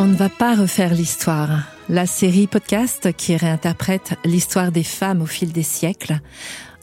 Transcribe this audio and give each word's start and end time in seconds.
On 0.00 0.06
ne 0.06 0.14
va 0.14 0.28
pas 0.28 0.54
refaire 0.54 0.94
l'histoire. 0.94 1.64
La 1.88 2.06
série 2.06 2.46
podcast 2.46 3.12
qui 3.16 3.34
réinterprète 3.34 4.14
l'histoire 4.24 4.70
des 4.70 4.84
femmes 4.84 5.22
au 5.22 5.26
fil 5.26 5.50
des 5.50 5.64
siècles, 5.64 6.20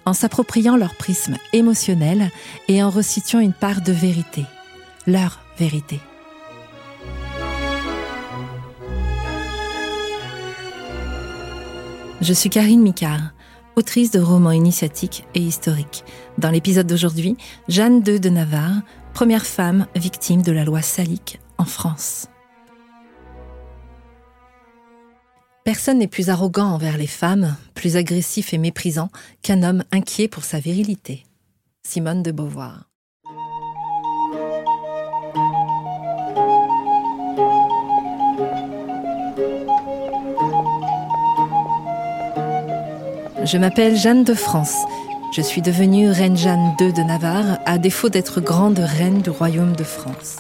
en 0.06 0.12
s'appropriant 0.12 0.76
leur 0.76 0.96
prisme 0.96 1.38
émotionnel 1.54 2.30
et 2.68 2.84
en 2.84 2.90
resituant 2.90 3.40
une 3.40 3.54
part 3.54 3.82
de 3.82 3.94
vérité, 3.94 4.44
leur 5.08 5.40
vérité. 5.58 6.02
Je 12.20 12.34
suis 12.34 12.50
Karine 12.50 12.82
Micard, 12.82 13.32
autrice 13.78 14.12
de 14.12 14.20
romans 14.20 14.52
initiatiques 14.52 15.26
et 15.36 15.40
historiques. 15.40 16.04
Dans 16.38 16.50
l'épisode 16.50 16.88
d'aujourd'hui, 16.88 17.38
Jeanne 17.70 18.04
II 18.06 18.20
de 18.20 18.30
Navarre, 18.30 18.82
première 19.14 19.46
femme 19.46 19.88
victime 19.96 20.42
de 20.42 20.52
la 20.52 20.66
loi 20.66 20.82
salique 20.82 21.40
en 21.58 21.66
France. 21.66 22.28
Personne 25.66 25.98
n'est 25.98 26.08
plus 26.08 26.30
arrogant 26.30 26.68
envers 26.68 26.96
les 26.96 27.08
femmes, 27.08 27.58
plus 27.74 27.98
agressif 27.98 28.54
et 28.54 28.60
méprisant 28.60 29.10
qu'un 29.42 29.64
homme 29.64 29.84
inquiet 29.92 30.28
pour 30.28 30.44
sa 30.44 30.60
virilité. 30.60 31.26
Simone 31.82 32.22
de 32.22 32.32
Beauvoir. 32.32 32.88
Je 43.44 43.58
m'appelle 43.58 43.98
Jeanne 43.98 44.24
de 44.24 44.36
France. 44.36 44.76
Je 45.36 45.42
suis 45.42 45.64
devenue 45.64 46.12
reine 46.12 46.38
Jeanne 46.38 46.76
II 46.80 46.94
de 46.94 47.02
Navarre 47.02 47.58
à 47.66 47.80
défaut 47.80 48.10
d'être 48.10 48.40
grande 48.40 48.78
reine 48.78 49.24
du 49.24 49.32
royaume 49.32 49.76
de 49.76 49.84
France. 49.84 50.38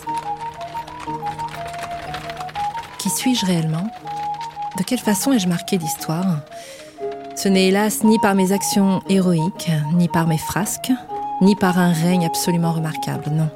Qui 2.99 3.09
suis-je 3.09 3.43
réellement? 3.47 3.89
De 4.77 4.83
quelle 4.83 4.99
façon 4.99 5.31
ai-je 5.31 5.47
marqué 5.47 5.77
l'histoire? 5.77 6.39
Ce 7.35 7.47
n'est 7.47 7.67
hélas 7.67 8.03
ni 8.03 8.17
par 8.19 8.35
mes 8.35 8.51
actions 8.51 9.01
héroïques, 9.09 9.71
ni 9.93 10.07
par 10.07 10.27
mes 10.27 10.37
frasques, 10.37 10.91
ni 11.41 11.55
par 11.55 11.79
un 11.79 11.91
règne 11.91 12.25
absolument 12.25 12.71
remarquable, 12.71 13.29
non. 13.31 13.49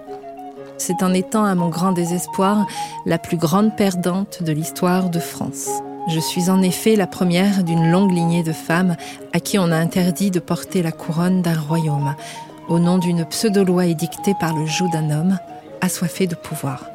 C'est 0.78 1.04
en 1.04 1.14
étant 1.14 1.44
à 1.44 1.56
mon 1.56 1.70
grand 1.70 1.92
désespoir 1.92 2.66
la 3.06 3.18
plus 3.18 3.38
grande 3.38 3.76
perdante 3.76 4.44
de 4.44 4.52
l'histoire 4.52 5.10
de 5.10 5.20
France. 5.20 5.70
Je 6.08 6.20
suis 6.20 6.50
en 6.50 6.62
effet 6.62 6.96
la 6.96 7.08
première 7.08 7.64
d'une 7.64 7.92
longue 7.92 8.12
lignée 8.12 8.44
de 8.44 8.54
femmes 8.54 8.96
à 9.34 9.40
qui 9.40 9.60
on 9.60 9.72
a 9.72 9.76
interdit 9.76 10.32
de 10.32 10.40
porter 10.40 10.82
la 10.82 10.92
couronne 10.92 11.42
d'un 11.42 11.60
royaume, 11.60 12.16
au 12.68 12.80
nom 12.80 12.98
d'une 12.98 13.26
pseudo-loi 13.26 13.86
édictée 13.86 14.34
par 14.40 14.56
le 14.56 14.66
joug 14.66 14.90
d'un 14.92 15.12
homme 15.12 15.38
assoiffé 15.82 16.28
de 16.28 16.36
pouvoir. 16.36 16.86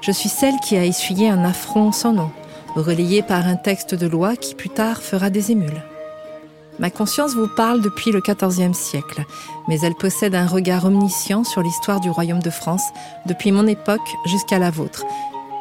Je 0.00 0.12
suis 0.12 0.28
celle 0.28 0.56
qui 0.60 0.76
a 0.76 0.84
essuyé 0.84 1.28
un 1.28 1.44
affront 1.44 1.90
sans 1.92 2.12
nom, 2.12 2.30
relayé 2.74 3.22
par 3.22 3.46
un 3.46 3.56
texte 3.56 3.94
de 3.94 4.06
loi 4.06 4.36
qui 4.36 4.54
plus 4.54 4.70
tard 4.70 5.02
fera 5.02 5.30
des 5.30 5.50
émules. 5.50 5.82
Ma 6.78 6.90
conscience 6.90 7.34
vous 7.34 7.48
parle 7.48 7.80
depuis 7.80 8.12
le 8.12 8.20
XIVe 8.20 8.72
siècle, 8.72 9.24
mais 9.66 9.80
elle 9.80 9.96
possède 9.96 10.34
un 10.34 10.46
regard 10.46 10.84
omniscient 10.84 11.42
sur 11.42 11.60
l'histoire 11.60 11.98
du 11.98 12.08
royaume 12.08 12.42
de 12.42 12.50
France 12.50 12.84
depuis 13.26 13.50
mon 13.50 13.66
époque 13.66 14.16
jusqu'à 14.26 14.60
la 14.60 14.70
vôtre. 14.70 15.04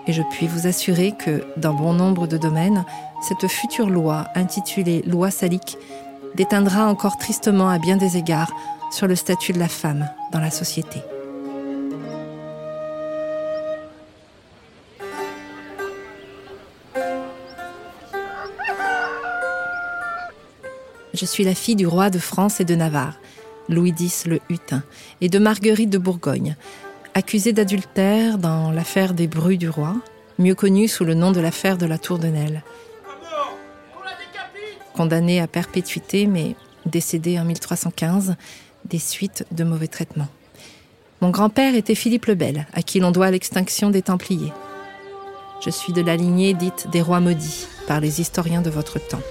Et 0.06 0.14
je 0.14 0.22
puis 0.22 0.48
vous 0.48 0.68
assurer 0.68 1.14
que, 1.14 1.44
dans 1.58 1.74
bon 1.74 1.94
nombre 1.94 2.28
de 2.28 2.38
domaines, 2.38 2.86
cette 3.22 3.48
future 3.48 3.90
loi, 3.90 4.28
intitulée 4.36 5.02
Loi 5.08 5.32
salique, 5.32 5.78
déteindra 6.36 6.86
encore 6.86 7.18
tristement 7.18 7.70
à 7.70 7.80
bien 7.80 7.98
des 7.98 8.16
égards 8.16 8.52
sur 8.92 9.08
le 9.08 9.16
statut 9.16 9.54
de 9.54 9.60
la 9.60 9.68
femme 9.68 10.08
dans 10.32 10.40
la 10.40 10.52
société. 10.52 11.02
Je 21.18 21.26
suis 21.26 21.44
la 21.44 21.56
fille 21.56 21.76
du 21.76 21.88
roi 21.88 22.12
de 22.12 22.20
France 22.20 22.60
et 22.60 22.66
de 22.66 22.76
Navarre, 22.76 23.20
Louis 23.70 23.96
X 24.00 24.28
le 24.28 24.40
Hutin, 24.50 24.84
et 25.20 25.30
de 25.30 25.40
Marguerite 25.40 25.90
de 25.90 25.98
Bourgogne, 25.98 26.56
accusée 27.16 27.54
d'adultère 27.54 28.38
dans 28.38 28.70
l'affaire 28.70 29.16
des 29.16 29.26
Bruits 29.26 29.58
du 29.58 29.68
roi, 29.68 29.96
mieux 30.38 30.54
connue 30.54 30.88
sous 30.88 31.06
le 31.06 31.16
nom 31.16 31.32
de 31.32 31.40
l'affaire 31.40 31.80
de 31.80 31.88
la 31.88 31.98
Tour 31.98 32.20
de 32.20 32.28
Nesle. 32.28 32.62
Condamnée 34.94 35.42
à 35.42 35.48
perpétuité, 35.48 36.28
mais 36.28 36.56
décédée 36.86 37.40
en 37.40 37.46
1315 37.46 38.36
des 38.86 39.00
suites 39.00 39.44
de 39.52 39.64
mauvais 39.64 39.88
traitements. 39.88 40.30
Mon 41.22 41.32
grand-père 41.32 41.74
était 41.74 41.96
Philippe 41.96 42.28
le 42.28 42.36
Bel, 42.36 42.68
à 42.74 42.84
qui 42.84 43.00
l'on 43.00 43.10
doit 43.10 43.32
l'extinction 43.32 43.90
des 43.90 44.04
Templiers. 44.04 44.54
Je 45.66 45.72
suis 45.72 45.94
de 45.94 46.02
la 46.02 46.16
lignée 46.16 46.54
dite 46.54 46.92
des 46.92 47.02
rois 47.02 47.22
maudits 47.22 47.66
par 47.88 48.02
les 48.02 48.22
historiens 48.22 48.62
de 48.62 48.70
votre 48.70 49.00
temps. 49.00 49.24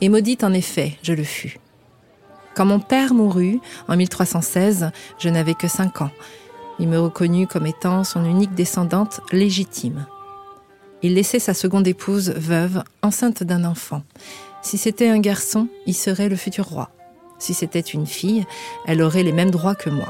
Et 0.00 0.08
maudite 0.08 0.44
en 0.44 0.52
effet, 0.52 0.96
je 1.02 1.12
le 1.12 1.24
fus. 1.24 1.58
Quand 2.54 2.64
mon 2.64 2.80
père 2.80 3.14
mourut, 3.14 3.60
en 3.88 3.96
1316, 3.96 4.90
je 5.18 5.28
n'avais 5.28 5.54
que 5.54 5.68
cinq 5.68 6.02
ans. 6.02 6.10
Il 6.78 6.88
me 6.88 6.98
reconnut 6.98 7.46
comme 7.46 7.66
étant 7.66 8.04
son 8.04 8.24
unique 8.24 8.54
descendante 8.54 9.20
légitime. 9.32 10.06
Il 11.02 11.14
laissait 11.14 11.38
sa 11.38 11.54
seconde 11.54 11.86
épouse 11.86 12.30
veuve, 12.30 12.82
enceinte 13.02 13.42
d'un 13.42 13.64
enfant. 13.64 14.02
Si 14.62 14.78
c'était 14.78 15.08
un 15.08 15.20
garçon, 15.20 15.68
il 15.86 15.94
serait 15.94 16.28
le 16.28 16.36
futur 16.36 16.66
roi. 16.66 16.90
Si 17.38 17.54
c'était 17.54 17.80
une 17.80 18.06
fille, 18.06 18.44
elle 18.86 19.02
aurait 19.02 19.22
les 19.22 19.32
mêmes 19.32 19.50
droits 19.50 19.76
que 19.76 19.90
moi. 19.90 20.08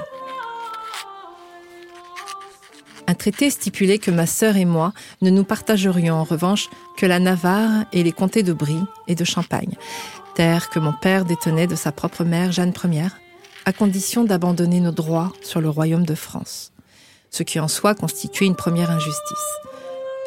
Traité 3.28 3.50
stipulait 3.50 3.98
que 3.98 4.10
ma 4.10 4.24
sœur 4.24 4.56
et 4.56 4.64
moi 4.64 4.94
ne 5.20 5.28
nous 5.28 5.44
partagerions 5.44 6.14
en 6.14 6.24
revanche 6.24 6.70
que 6.96 7.04
la 7.04 7.18
Navarre 7.18 7.84
et 7.92 8.02
les 8.02 8.12
comtés 8.12 8.42
de 8.42 8.54
Brie 8.54 8.82
et 9.06 9.14
de 9.14 9.24
Champagne, 9.24 9.76
terre 10.34 10.70
que 10.70 10.78
mon 10.78 10.94
père 10.94 11.26
détenait 11.26 11.66
de 11.66 11.74
sa 11.74 11.92
propre 11.92 12.24
mère 12.24 12.52
Jeanne 12.52 12.72
Ier, 12.90 13.08
à 13.66 13.74
condition 13.74 14.24
d'abandonner 14.24 14.80
nos 14.80 14.92
droits 14.92 15.30
sur 15.42 15.60
le 15.60 15.68
royaume 15.68 16.06
de 16.06 16.14
France, 16.14 16.72
ce 17.30 17.42
qui 17.42 17.60
en 17.60 17.68
soi 17.68 17.94
constituait 17.94 18.46
une 18.46 18.56
première 18.56 18.90
injustice. 18.90 19.58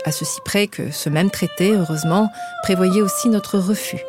À 0.06 0.12
ceci 0.12 0.40
près 0.46 0.68
que 0.68 0.92
ce 0.92 1.10
même 1.10 1.32
traité, 1.32 1.74
heureusement, 1.74 2.30
prévoyait 2.62 3.02
aussi 3.02 3.30
notre 3.30 3.58
refus, 3.58 4.04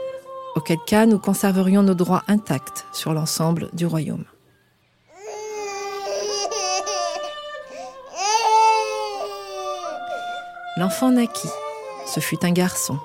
auquel 0.55 0.77
cas 0.87 1.07
nous 1.07 1.19
conserverions 1.19 1.83
nos 1.83 1.95
droits 1.95 2.25
intacts 2.29 2.85
sur 2.93 3.15
l'ensemble 3.15 3.71
du 3.73 3.87
royaume. 3.87 4.27
L'enfant 10.79 11.11
naquit. 11.11 11.51
Ce 12.07 12.21
fut 12.21 12.47
un 12.47 12.51
garçon. 12.51 12.99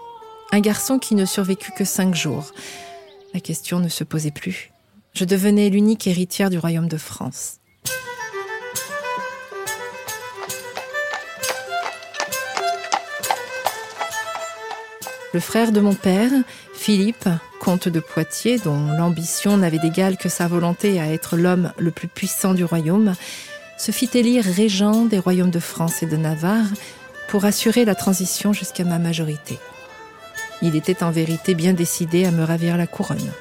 Un 0.54 0.62
garçon 0.62 1.00
qui 1.00 1.16
ne 1.16 1.26
survécut 1.26 1.74
que 1.74 1.84
cinq 1.84 2.16
jours. 2.16 2.54
La 3.34 3.42
question 3.42 3.80
ne 3.80 3.90
se 3.90 4.06
posait 4.06 4.32
plus. 4.32 4.72
Je 5.14 5.26
devenais 5.26 5.70
l'unique 5.70 6.08
héritière 6.08 6.50
du 6.50 6.58
royaume 6.58 6.88
de 6.88 6.96
France. 6.96 7.58
Le 15.34 15.42
frère 15.42 15.74
de 15.74 15.82
mon 15.82 15.94
père, 15.94 16.32
Philippe, 16.74 17.28
comte 17.60 17.90
de 17.90 18.00
Poitiers, 18.00 18.60
dont 18.60 18.94
l'ambition 18.98 19.58
n'avait 19.58 19.78
d'égal 19.78 20.16
que 20.16 20.30
sa 20.30 20.48
volonté 20.48 21.02
à 21.02 21.12
être 21.12 21.36
l'homme 21.36 21.74
le 21.78 21.92
plus 21.92 22.08
puissant 22.08 22.54
du 22.54 22.64
royaume, 22.64 23.14
se 23.78 23.92
fit 23.92 24.10
élire 24.14 24.46
régent 24.46 25.06
des 25.06 25.20
royaumes 25.20 25.52
de 25.52 25.60
France 25.60 26.02
et 26.02 26.06
de 26.06 26.16
Navarre 26.16 26.66
pour 27.28 27.46
assurer 27.46 27.86
la 27.86 27.96
transition 27.96 28.54
jusqu'à 28.54 28.84
ma 28.84 29.00
majorité. 29.00 29.60
Il 30.62 30.76
était 30.76 31.04
en 31.04 31.12
vérité 31.12 31.54
bien 31.54 31.74
décidé 31.74 32.26
à 32.26 32.32
me 32.32 32.44
ravir 32.44 32.78
la 32.78 32.88
couronne. 32.88 33.32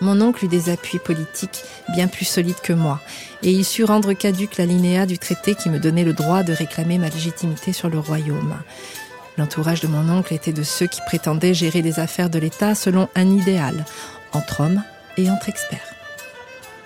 Mon 0.00 0.20
oncle 0.22 0.46
eut 0.46 0.48
des 0.48 0.70
appuis 0.70 0.98
politiques 0.98 1.62
bien 1.92 2.08
plus 2.08 2.24
solides 2.24 2.60
que 2.62 2.72
moi, 2.72 3.00
et 3.42 3.50
il 3.50 3.64
sut 3.64 3.84
rendre 3.84 4.14
caduque 4.14 4.56
l'alinéa 4.56 5.04
du 5.04 5.18
traité 5.18 5.54
qui 5.54 5.68
me 5.68 5.78
donnait 5.78 6.04
le 6.04 6.14
droit 6.14 6.42
de 6.42 6.54
réclamer 6.54 6.98
ma 6.98 7.10
légitimité 7.10 7.72
sur 7.72 7.90
le 7.90 7.98
royaume. 7.98 8.56
L'entourage 9.36 9.80
de 9.80 9.88
mon 9.88 10.08
oncle 10.10 10.32
était 10.32 10.52
de 10.52 10.62
ceux 10.62 10.86
qui 10.86 11.00
prétendaient 11.06 11.54
gérer 11.54 11.82
les 11.82 12.00
affaires 12.00 12.30
de 12.30 12.38
l'État 12.38 12.74
selon 12.74 13.08
un 13.14 13.28
idéal, 13.28 13.84
entre 14.32 14.60
hommes 14.62 14.82
et 15.18 15.30
entre 15.30 15.48
experts. 15.48 15.94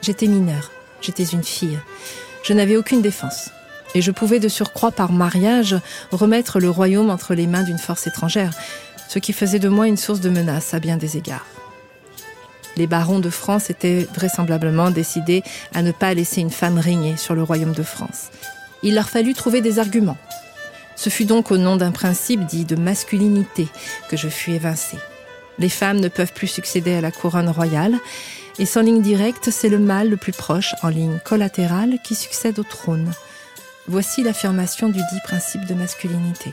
J'étais 0.03 0.27
mineure, 0.27 0.71
j'étais 1.01 1.25
une 1.25 1.45
fille, 1.45 1.79
je 2.43 2.53
n'avais 2.53 2.77
aucune 2.77 3.01
défense 3.01 3.51
et 3.95 4.03
je 4.03 4.11
pouvais 4.11 4.41
de 4.41 4.49
surcroît 4.49 4.93
par 4.93 5.13
mariage 5.13 5.77
remettre 6.11 6.61
le 6.61 6.71
royaume 6.71 7.11
entre 7.11 7.35
les 7.35 7.47
mains 7.47 7.63
d'une 7.63 7.79
force 7.79 8.07
étrangère, 8.07 8.53
ce 9.09 9.19
qui 9.19 9.33
faisait 9.33 9.59
de 9.59 9.69
moi 9.69 9.87
une 9.87 9.97
source 9.97 10.21
de 10.21 10.31
menace 10.31 10.75
à 10.75 10.81
bien 10.81 10.97
des 10.97 11.17
égards. 11.17 11.47
Les 12.77 12.87
barons 12.87 13.21
de 13.21 13.31
France 13.31 13.71
étaient 13.71 14.09
vraisemblablement 14.15 14.91
décidés 14.91 15.43
à 15.75 15.83
ne 15.83 15.93
pas 15.93 16.13
laisser 16.15 16.41
une 16.41 16.51
femme 16.51 16.79
régner 16.79 17.17
sur 17.17 17.35
le 17.35 17.43
royaume 17.43 17.73
de 17.73 17.85
France. 17.85 18.31
Il 18.83 18.95
leur 18.95 19.09
fallut 19.09 19.35
trouver 19.35 19.61
des 19.61 19.79
arguments. 19.79 20.19
Ce 20.97 21.11
fut 21.11 21.25
donc 21.25 21.51
au 21.51 21.57
nom 21.57 21.77
d'un 21.77 21.93
principe 21.93 22.45
dit 22.47 22.65
de 22.65 22.77
masculinité 22.77 23.69
que 24.09 24.17
je 24.17 24.29
fus 24.29 24.53
évincée. 24.53 24.99
Les 25.59 25.69
femmes 25.69 26.01
ne 26.01 26.09
peuvent 26.09 26.33
plus 26.33 26.49
succéder 26.49 26.95
à 26.95 27.01
la 27.01 27.13
couronne 27.13 27.49
royale 27.49 27.95
Et 28.59 28.67
sans 28.67 28.83
ligne 28.83 29.03
directe, 29.03 29.51
c'est 29.51 29.69
le 29.69 29.79
mâle 29.79 30.11
le 30.11 30.17
plus 30.17 30.33
proche, 30.33 30.75
en 30.83 30.89
ligne 30.89 31.19
collatérale, 31.25 31.99
qui 32.05 32.15
succède 32.15 32.59
au 32.59 32.65
trône. 32.65 33.13
Voici 33.87 34.23
l'affirmation 34.23 34.89
du 34.89 34.99
dit 34.99 35.21
principe 35.25 35.67
de 35.67 35.75
masculinité. 35.75 36.53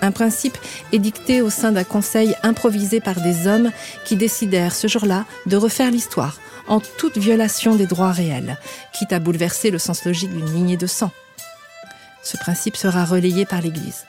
Un 0.00 0.10
principe 0.10 0.58
édicté 0.92 1.40
au 1.40 1.50
sein 1.50 1.72
d'un 1.72 1.84
conseil 1.84 2.34
improvisé 2.42 3.00
par 3.00 3.20
des 3.20 3.46
hommes 3.46 3.70
qui 4.04 4.16
décidèrent 4.16 4.74
ce 4.74 4.88
jour-là 4.88 5.24
de 5.46 5.56
refaire 5.56 5.90
l'histoire 5.90 6.38
en 6.66 6.80
toute 6.80 7.18
violation 7.18 7.74
des 7.74 7.86
droits 7.86 8.12
réels, 8.12 8.58
quitte 8.92 9.12
à 9.12 9.20
bouleverser 9.20 9.70
le 9.70 9.78
sens 9.78 10.04
logique 10.04 10.30
d'une 10.30 10.52
lignée 10.52 10.76
de 10.76 10.86
sang. 10.86 11.10
Ce 12.22 12.36
principe 12.36 12.76
sera 12.76 13.04
relayé 13.04 13.46
par 13.46 13.62
l'Église. 13.62 14.04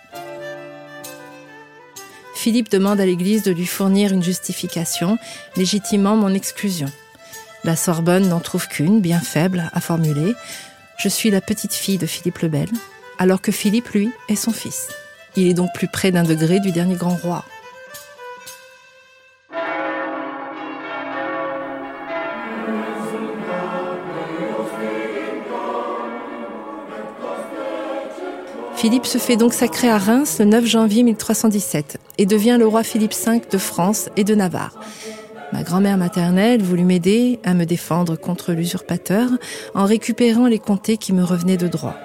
Philippe 2.36 2.70
demande 2.70 3.00
à 3.00 3.06
l'Église 3.06 3.44
de 3.44 3.52
lui 3.52 3.66
fournir 3.66 4.14
une 4.14 4.24
justification, 4.24 5.18
légitimant 5.56 6.16
mon 6.16 6.34
exclusion. 6.34 6.90
La 7.64 7.76
Sorbonne 7.76 8.30
n'en 8.30 8.40
trouve 8.40 8.68
qu'une, 8.68 9.02
bien 9.02 9.20
faible, 9.20 9.70
à 9.74 9.82
formuler. 9.82 10.34
Je 10.98 11.10
suis 11.10 11.30
la 11.30 11.42
petite 11.42 11.74
fille 11.74 11.98
de 11.98 12.06
Philippe 12.06 12.40
le 12.40 12.48
Bel, 12.48 12.70
alors 13.18 13.42
que 13.42 13.52
Philippe, 13.52 13.90
lui, 13.90 14.12
est 14.30 14.36
son 14.36 14.52
fils. 14.52 14.88
Il 15.36 15.48
est 15.48 15.54
donc 15.54 15.74
plus 15.74 15.88
près 15.88 16.12
d'un 16.12 16.24
degré 16.24 16.60
du 16.60 16.72
dernier 16.72 16.96
grand 16.96 17.16
roi. 17.16 17.44
Philippe 28.80 29.06
se 29.06 29.18
fait 29.18 29.36
donc 29.36 29.54
sacrer 29.54 29.90
à 29.90 29.98
Reims 29.98 30.38
le 30.40 30.46
9 30.46 30.66
janvier 30.66 31.04
1317 31.04 31.98
et 32.18 32.26
devient 32.26 32.56
le 32.58 32.66
roi 32.66 32.84
Philippe 32.84 33.14
V 33.14 33.42
de 33.52 33.58
France 33.58 34.08
et 34.16 34.24
de 34.24 34.34
Navarre. 34.36 34.80
Ma 35.52 35.64
grand-mère 35.64 35.98
maternelle 35.98 36.62
voulut 36.62 36.84
m'aider 36.84 37.40
à 37.44 37.54
me 37.54 37.66
défendre 37.66 38.16
contre 38.16 38.54
l'usurpateur 38.54 39.30
en 39.74 39.86
récupérant 39.86 40.48
les 40.48 40.60
comtés 40.60 40.98
qui 40.98 41.12
me 41.12 41.24
revenaient 41.24 41.58
de 41.58 41.68
droit. 41.68 41.96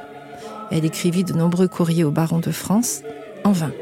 Elle 0.71 0.85
écrivit 0.85 1.25
de 1.25 1.35
nombreux 1.35 1.69
courriers 1.69 2.05
au 2.05 2.11
baron 2.11 2.39
de 2.39 2.51
France, 2.51 3.03
en 3.45 3.53
vain. 3.53 3.73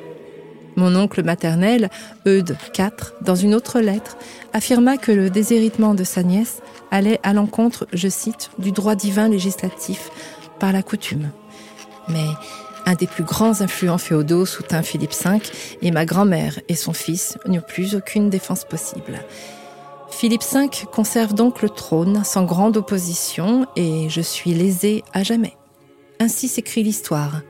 Mon 0.75 0.97
oncle 0.97 1.23
maternel, 1.23 1.91
Eudes 2.27 2.57
IV, 2.77 3.13
dans 3.21 3.37
une 3.37 3.55
autre 3.55 3.81
lettre, 3.81 4.17
affirma 4.53 4.97
que 4.97 5.13
le 5.13 5.31
déshéritement 5.31 5.95
de 5.95 6.05
sa 6.05 6.23
nièce 6.23 6.61
allait 6.91 7.21
à 7.23 7.33
l'encontre, 7.33 7.87
je 7.93 8.09
cite, 8.09 8.51
du 8.59 8.73
droit 8.73 8.95
divin 8.95 9.29
législatif 9.29 10.11
par 10.59 10.73
la 10.73 10.83
coutume. 10.83 11.31
Mais 12.09 12.27
un 12.87 12.95
des 12.95 13.07
plus 13.07 13.25
grands 13.25 13.61
influents 13.61 13.99
féodaux 13.99 14.47
soutint 14.47 14.83
Philippe 14.83 15.15
V 15.15 15.39
et 15.83 15.91
ma 15.91 16.05
grand-mère 16.05 16.61
et 16.69 16.75
son 16.75 16.93
fils 16.93 17.39
n'eurent 17.47 17.67
plus 17.67 17.95
aucune 17.95 18.31
défense 18.31 18.65
possible. 18.65 19.21
Philippe 20.11 20.43
V 20.53 20.69
conserve 20.93 21.35
donc 21.35 21.63
le 21.63 21.69
trône 21.69 22.23
sans 22.25 22.45
grande 22.45 22.77
opposition 22.77 23.67
et 23.77 24.09
je 24.09 24.21
suis 24.21 24.55
lésé 24.55 25.03
à 25.13 25.23
jamais. 25.23 25.57
Ainsi 26.21 26.49
s'écrit 26.49 26.83
l'histoire. 26.83 27.41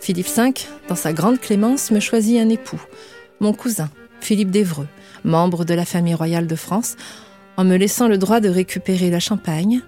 Philippe 0.00 0.28
V, 0.36 0.52
dans 0.88 0.96
sa 0.96 1.14
grande 1.14 1.40
clémence, 1.40 1.90
me 1.90 1.98
choisit 1.98 2.38
un 2.38 2.50
époux 2.50 2.80
mon 3.44 3.52
cousin, 3.52 3.90
Philippe 4.22 4.50
d'Evreux, 4.50 4.88
membre 5.22 5.66
de 5.66 5.74
la 5.74 5.84
famille 5.84 6.14
royale 6.14 6.46
de 6.46 6.56
France, 6.56 6.96
en 7.58 7.64
me 7.64 7.76
laissant 7.76 8.08
le 8.08 8.16
droit 8.16 8.40
de 8.40 8.48
récupérer 8.48 9.10
la 9.10 9.20
Champagne 9.20 9.82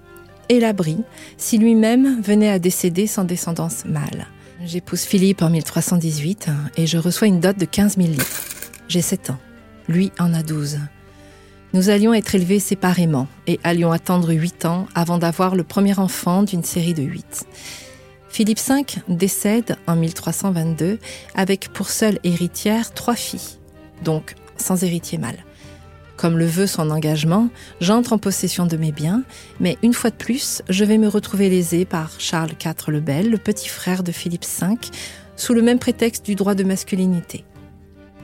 et 0.51 0.61
l'abri 0.61 0.99
si 1.39 1.57
lui-même 1.57 2.21
venait 2.21 2.51
à 2.51 2.59
décéder 2.59 3.07
sans 3.07 3.25
descendance 3.25 3.87
mâle. 3.87 4.27
J'épouse 4.63 5.05
Philippe 5.05 5.41
en 5.41 5.49
1318 5.49 6.49
et 6.77 6.87
je 6.87 6.99
reçois 6.99 7.29
une 7.29 7.41
dot 7.41 7.57
de 7.57 7.65
15 7.65 7.97
000 7.97 8.09
litres. 8.11 8.43
J'ai 8.89 9.01
7 9.01 9.31
ans. 9.31 9.39
Lui 9.89 10.13
en 10.19 10.35
a 10.35 10.43
12. 10.43 10.79
Nous 11.73 11.89
allions 11.89 12.13
être 12.13 12.35
élevés 12.35 12.61
séparément 12.61 13.27
et 13.47 13.59
allions 13.65 13.93
attendre 13.93 14.35
8 14.35 14.67
ans 14.67 14.87
avant 14.95 15.17
d'avoir 15.17 15.57
le 15.57 15.65
premier 15.65 15.99
enfant 15.99 16.43
d'une 16.43 16.65
série 16.65 16.95
de 16.95 17.03
8. 17.03 17.47
Philippe 18.37 18.61
V 18.61 18.85
décède 19.09 19.77
en 19.87 19.97
1322 19.97 20.99
avec 21.35 21.71
pour 21.73 21.89
seule 21.89 22.19
héritière 22.23 22.93
trois 22.93 23.15
filles, 23.15 23.57
donc 24.05 24.35
sans 24.59 24.85
héritier 24.85 25.17
mâle. 25.17 25.43
Comme 26.19 26.37
le 26.37 26.45
veut 26.45 26.67
son 26.67 26.91
engagement, 26.91 27.49
j'entre 27.81 28.13
en 28.13 28.19
possession 28.19 28.67
de 28.67 28.77
mes 28.77 28.93
biens, 28.93 29.23
mais 29.59 29.79
une 29.83 29.95
fois 29.95 30.11
de 30.11 30.17
plus, 30.17 30.61
je 30.69 30.85
vais 30.85 30.99
me 30.99 31.09
retrouver 31.09 31.49
lésé 31.49 31.87
par 31.87 32.11
Charles 32.19 32.51
IV 32.63 32.75
le 32.89 33.01
Bel, 33.01 33.31
le 33.31 33.39
petit 33.39 33.71
frère 33.71 34.03
de 34.03 34.13
Philippe 34.13 34.45
V, 34.45 34.75
sous 35.37 35.55
le 35.55 35.63
même 35.63 35.79
prétexte 35.79 36.27
du 36.27 36.35
droit 36.35 36.55
de 36.55 36.65
masculinité. 36.65 37.43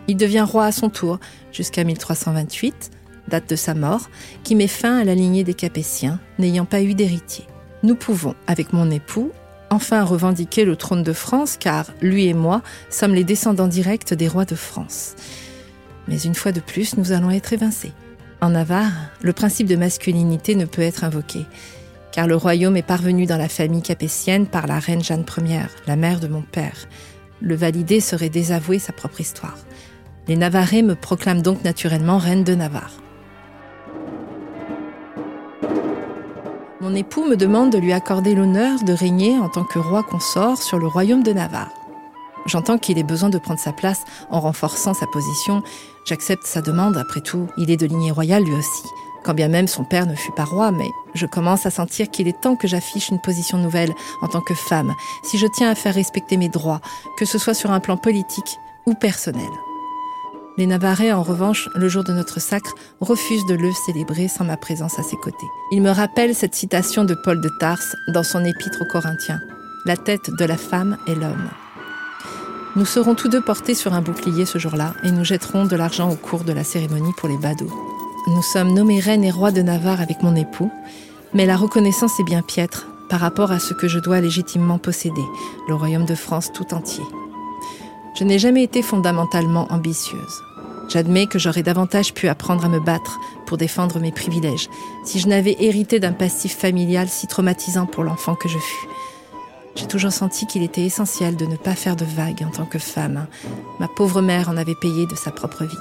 Il 0.09 0.19
devient 0.19 0.45
roi 0.47 0.67
à 0.67 0.73
son 0.73 0.91
tour 0.91 1.21
jusqu'à 1.53 1.85
1328, 1.85 2.91
date 3.29 3.49
de 3.49 3.57
sa 3.57 3.73
mort, 3.73 4.11
qui 4.45 4.57
met 4.57 4.69
fin 4.69 4.99
à 4.99 5.05
la 5.05 5.15
lignée 5.15 5.43
des 5.43 5.55
Capétiens, 5.55 6.21
n'ayant 6.39 6.67
pas 6.67 6.83
eu 6.83 6.93
d'héritier. 6.93 7.47
Nous 7.83 7.95
pouvons, 7.95 8.35
avec 8.47 8.75
mon 8.75 8.91
époux, 8.91 9.33
enfin 9.73 10.05
revendiquer 10.05 10.65
le 10.65 10.77
trône 10.77 11.03
de 11.03 11.13
France 11.13 11.57
car 11.59 11.87
lui 12.01 12.27
et 12.27 12.35
moi 12.35 12.63
sommes 12.91 13.15
les 13.15 13.25
descendants 13.25 13.67
directs 13.67 14.13
des 14.13 14.29
rois 14.29 14.45
de 14.45 14.55
France. 14.55 15.15
Mais 16.09 16.21
une 16.21 16.35
fois 16.35 16.53
de 16.53 16.61
plus, 16.61 16.97
nous 16.97 17.13
allons 17.13 17.31
être 17.31 17.53
évincés. 17.53 17.93
En 18.41 18.51
Navarre, 18.51 18.93
le 19.23 19.33
principe 19.33 19.69
de 19.69 19.77
masculinité 19.77 20.55
ne 20.57 20.67
peut 20.67 20.83
être 20.83 21.05
invoqué, 21.05 21.47
car 22.11 22.27
le 22.27 22.37
royaume 22.37 22.77
est 22.77 22.83
parvenu 22.83 23.25
dans 23.25 23.39
la 23.39 23.49
famille 23.49 23.83
capétienne 23.83 24.47
par 24.47 24.67
la 24.67 24.79
reine 24.79 25.03
Jeanne 25.03 25.25
Ier, 25.39 25.69
la 25.87 25.97
mère 25.97 26.21
de 26.21 26.29
mon 26.29 26.43
père. 26.43 26.87
Le 27.41 27.55
valider 27.55 28.01
serait 28.01 28.29
désavouer 28.29 28.79
sa 28.79 28.93
propre 28.93 29.21
histoire. 29.21 29.59
Les 30.29 30.37
Navarrais 30.37 30.83
me 30.83 30.95
proclament 30.95 31.43
donc 31.43 31.65
naturellement 31.65 32.19
reine 32.19 32.45
de 32.45 32.55
Navarre. 32.55 33.02
Mon 36.83 36.97
époux 36.97 37.25
me 37.25 37.37
demande 37.37 37.71
de 37.71 37.79
lui 37.79 37.93
accorder 37.93 38.35
l'honneur 38.35 38.83
de 38.83 38.93
régner 38.93 39.39
en 39.39 39.49
tant 39.49 39.63
que 39.63 39.79
roi 39.79 40.03
consort 40.03 40.61
sur 40.61 40.81
le 40.81 40.89
royaume 40.89 41.23
de 41.23 41.33
Navarre. 41.33 41.71
J'entends 42.45 42.77
qu'il 42.77 42.99
ait 42.99 43.05
besoin 43.05 43.29
de 43.29 43.39
prendre 43.39 43.61
sa 43.61 43.73
place 43.73 44.01
en 44.31 44.41
renforçant 44.41 44.93
sa 44.93 45.07
position. 45.07 45.63
J'accepte 46.05 46.45
sa 46.45 46.61
demande, 46.61 46.97
après 46.97 47.21
tout, 47.21 47.47
il 47.57 47.71
est 47.71 47.77
de 47.77 47.87
lignée 47.87 48.11
royale 48.11 48.43
lui 48.43 48.55
aussi. 48.55 48.83
Quand 49.23 49.33
bien 49.33 49.47
même 49.47 49.69
son 49.69 49.85
père 49.85 50.07
ne 50.07 50.17
fut 50.17 50.33
pas 50.33 50.45
roi, 50.45 50.73
mais 50.73 50.89
je 51.15 51.27
commence 51.27 51.67
à 51.67 51.71
sentir 51.71 52.11
qu'il 52.11 52.27
est 52.27 52.41
temps 52.41 52.57
que 52.57 52.67
j'affiche 52.67 53.11
une 53.11 53.21
position 53.21 53.59
nouvelle 53.59 53.95
en 54.21 54.27
tant 54.27 54.41
que 54.41 54.55
femme, 54.55 54.93
si 55.23 55.39
je 55.39 55.47
tiens 55.47 55.71
à 55.71 55.77
faire 55.77 55.95
respecter 55.95 56.37
mes 56.37 56.49
droits, 56.49 56.81
que 57.17 57.27
ce 57.27 57.39
soit 57.39 57.55
sur 57.55 57.71
un 57.71 57.79
plan 57.79 57.97
politique 57.97 58.59
ou 58.87 58.95
personnel. 58.95 59.51
Les 60.59 60.67
Navarrais, 60.67 61.13
en 61.13 61.23
revanche, 61.23 61.71
le 61.75 61.89
jour 61.89 62.05
de 62.05 62.13
notre 62.13 62.39
sacre, 62.39 62.75
refusent 63.01 63.47
de 63.47 63.55
le 63.55 63.73
célébrer 63.73 64.29
sans 64.29 64.45
ma 64.45 64.59
présence 64.59 64.99
à 64.99 65.03
ses 65.03 65.17
côtés. 65.17 65.47
Il 65.71 65.81
me 65.81 65.91
rappelle 65.91 66.35
cette 66.35 66.55
citation 66.55 67.05
de 67.05 67.15
Paul 67.15 67.41
de 67.41 67.49
Tarse 67.59 67.97
dans 68.09 68.23
son 68.23 68.45
épître 68.45 68.83
aux 68.83 68.93
Corinthiens. 68.93 69.41
La 69.87 69.97
tête 69.97 70.31
de 70.31 70.45
la 70.45 70.59
femme 70.59 70.99
est 71.07 71.15
l'homme. 71.15 71.49
Nous 72.77 72.85
serons 72.85 73.15
tous 73.15 73.29
deux 73.29 73.41
portés 73.41 73.75
sur 73.75 73.95
un 73.95 74.03
bouclier 74.03 74.45
ce 74.45 74.59
jour-là 74.59 74.93
et 75.05 75.11
nous 75.11 75.25
jetterons 75.25 75.65
de 75.65 75.77
l'argent 75.77 76.11
au 76.11 76.17
cours 76.17 76.45
de 76.45 76.53
la 76.53 76.65
cérémonie 76.65 77.13
pour 77.17 77.31
les 77.31 77.39
badauds. 77.39 77.73
Nous 78.29 78.43
sommes 78.43 78.75
nommés 78.75 79.01
reines 79.01 79.25
et 79.25 79.31
rois 79.31 79.53
de 79.53 79.63
Navarre 79.63 80.03
avec 80.03 80.23
mon 80.23 80.37
époux, 80.37 80.71
mais 81.33 81.47
la 81.47 81.57
reconnaissance 81.57 82.21
est 82.21 82.25
bien 82.25 82.43
piètre 82.43 82.87
par 83.09 83.21
rapport 83.21 83.53
à 83.53 83.59
ce 83.59 83.73
que 83.73 83.89
je 83.89 83.99
dois 83.99 84.21
légitimement 84.21 84.79
posséder, 84.79 85.25
le 85.67 85.75
royaume 85.75 86.07
de 86.07 86.15
France 86.15 86.53
tout 86.53 86.73
entier. 86.75 87.05
Je 88.23 88.27
n'ai 88.29 88.39
jamais 88.39 88.63
été 88.63 88.83
fondamentalement 88.83 89.67
ambitieuse. 89.71 90.45
J'admets 90.89 91.27
que 91.27 91.41
j'aurais 91.41 91.65
davantage 91.65 92.15
pu 92.15 92.29
apprendre 92.29 92.65
à 92.65 92.69
me 92.69 92.79
battre 92.79 93.19
pour 93.47 93.57
défendre 93.57 93.99
mes 93.99 94.13
privilèges 94.13 94.69
si 95.05 95.19
je 95.19 95.27
n'avais 95.27 95.57
hérité 95.59 95.99
d'un 95.99 96.13
passif 96.13 96.57
familial 96.57 97.09
si 97.09 97.27
traumatisant 97.27 97.87
pour 97.87 98.05
l'enfant 98.05 98.37
que 98.37 98.49
je 98.49 98.59
fus. 98.59 98.87
J'ai 99.75 99.89
toujours 99.89 100.13
senti 100.13 100.47
qu'il 100.47 100.63
était 100.63 100.85
essentiel 100.85 101.35
de 101.35 101.47
ne 101.47 101.57
pas 101.57 101.75
faire 101.75 101.97
de 101.97 102.05
vagues 102.05 102.45
en 102.47 102.53
tant 102.53 102.65
que 102.65 102.79
femme. 102.79 103.27
Ma 103.81 103.89
pauvre 103.89 104.23
mère 104.23 104.49
en 104.49 104.57
avait 104.57 104.77
payé 104.81 105.07
de 105.07 105.17
sa 105.17 105.33
propre 105.33 105.65
vie. 105.65 105.75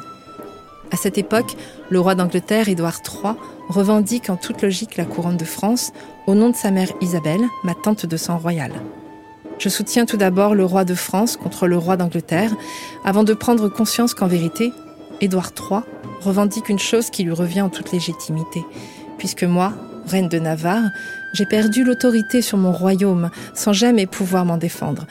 À 0.89 0.98
cette 0.98 1.19
époque, 1.19 1.55
le 1.91 2.00
roi 2.00 2.15
d'Angleterre, 2.15 2.69
Édouard 2.69 3.01
III, 3.05 3.33
revendique 3.69 4.31
en 4.31 4.36
toute 4.36 4.63
logique 4.63 4.98
la 4.98 5.05
couronne 5.05 5.38
de 5.38 5.45
France 5.45 5.91
au 6.25 6.33
nom 6.33 6.50
de 6.50 6.55
sa 6.55 6.71
mère 6.71 6.89
Isabelle, 7.01 7.45
ma 7.63 7.75
tante 7.75 8.07
de 8.07 8.17
sang 8.17 8.39
royal. 8.39 8.71
Je 9.61 9.69
soutiens 9.69 10.07
tout 10.07 10.17
d'abord 10.17 10.55
le 10.55 10.65
roi 10.65 10.85
de 10.85 10.95
France 10.95 11.37
contre 11.37 11.67
le 11.67 11.77
roi 11.77 11.95
d'Angleterre, 11.95 12.51
avant 13.05 13.23
de 13.23 13.35
prendre 13.35 13.69
conscience 13.69 14.15
qu'en 14.15 14.25
vérité, 14.25 14.73
Édouard 15.21 15.51
III 15.55 15.81
revendique 16.21 16.67
une 16.67 16.79
chose 16.79 17.11
qui 17.11 17.23
lui 17.23 17.31
revient 17.31 17.61
en 17.61 17.69
toute 17.69 17.91
légitimité, 17.91 18.65
puisque 19.19 19.43
moi, 19.43 19.73
reine 20.07 20.29
de 20.29 20.39
Navarre, 20.39 20.89
j'ai 21.33 21.45
perdu 21.45 21.83
l'autorité 21.83 22.41
sur 22.41 22.57
mon 22.57 22.71
royaume 22.71 23.29
sans 23.53 23.71
jamais 23.71 24.07
pouvoir 24.07 24.45
m'en 24.45 24.57
défendre. 24.57 25.05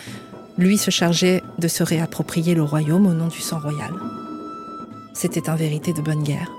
Lui 0.58 0.78
se 0.78 0.90
chargeait 0.90 1.44
de 1.60 1.68
se 1.68 1.84
réapproprier 1.84 2.56
le 2.56 2.64
royaume 2.64 3.06
au 3.06 3.14
nom 3.14 3.28
du 3.28 3.38
sang 3.38 3.60
royal. 3.60 3.92
C'était 5.14 5.48
en 5.48 5.54
vérité 5.54 5.92
de 5.92 6.02
bonne 6.02 6.24
guerre. 6.24 6.50